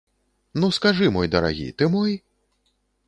[0.61, 2.17] Ну, скажы, мой дарагі, ты мой?